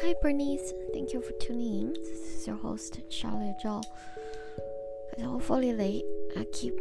[0.00, 0.72] Hi, Bernice.
[0.92, 1.92] Thank you for tuning in.
[1.92, 3.82] This is your host, Charlotte Zhao.
[5.12, 6.04] It's awfully late.
[6.36, 6.74] I keep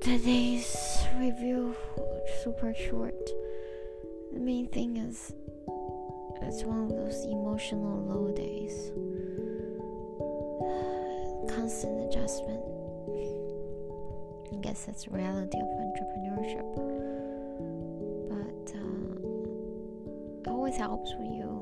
[0.00, 1.74] today's review
[2.42, 3.18] super short.
[4.32, 5.32] The main thing is,
[6.42, 8.92] it's one of those emotional low days.
[11.56, 12.62] Constant adjustment.
[14.52, 16.68] I guess that's the reality of entrepreneurship.
[18.28, 21.57] But uh, it always helps when you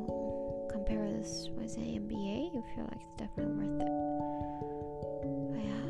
[0.86, 2.54] compare this with an MBA.
[2.54, 3.92] You feel like it's definitely worth it.
[5.50, 5.86] But yeah,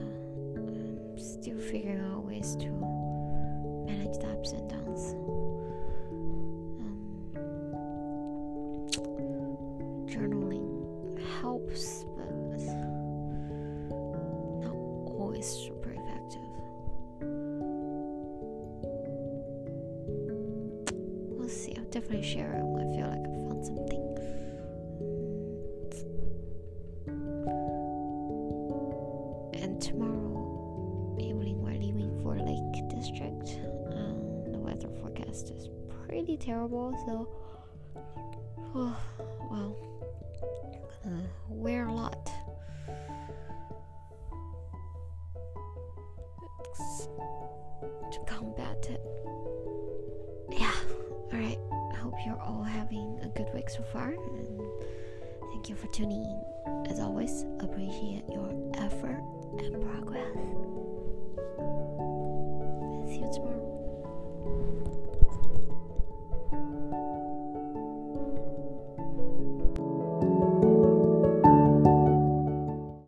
[0.57, 2.67] I'm still figuring out ways to
[3.87, 5.13] manage the ups and downs.
[6.81, 6.97] Um,
[10.09, 12.33] journaling helps, but
[14.65, 16.41] not always super effective.
[21.37, 21.75] We'll see.
[21.77, 22.95] I'll definitely share it when
[29.67, 33.59] And tomorrow evening, we're leaving for Lake District.
[33.91, 35.69] Um, the weather forecast is
[36.07, 37.29] pretty terrible, so
[38.77, 38.97] oh,
[39.51, 39.77] well,
[41.03, 42.31] gonna wear a lot.
[48.13, 49.01] To combat it.
[50.53, 50.71] Yeah.
[51.33, 51.59] All right.
[51.93, 54.61] I hope you're all having a good week so far, and
[55.51, 56.43] thank you for tuning in.
[56.89, 59.16] As always, appreciate your effort
[59.75, 60.86] and progress.